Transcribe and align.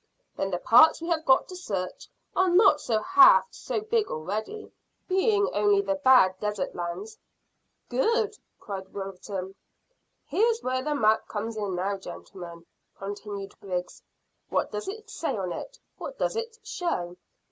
"Then 0.35 0.49
the 0.49 0.57
parts 0.57 0.99
we 0.99 1.09
have 1.09 1.25
got 1.25 1.47
to 1.49 1.55
search 1.55 2.07
are 2.35 2.49
not 2.49 2.81
half 2.89 3.43
so 3.51 3.81
big 3.81 4.09
already, 4.09 4.71
being 5.07 5.47
only 5.53 5.79
the 5.79 5.93
bad 5.93 6.39
desert 6.39 6.73
lands." 6.73 7.19
"Good," 7.87 8.35
cried 8.59 8.91
Wilton. 8.95 9.53
"Here's 10.25 10.63
where 10.63 10.81
the 10.83 10.95
map 10.95 11.27
comes 11.27 11.55
in 11.55 11.75
now, 11.75 11.97
gentlemen," 11.99 12.65
continued 12.97 13.53
Griggs. 13.59 14.01
"What 14.49 14.71
does 14.71 14.87
it 14.87 15.07
say 15.07 15.37
on 15.37 15.51
it 15.51 15.77
what 15.99 16.17
does 16.17 16.35
it 16.35 16.57
show?" 16.63 17.17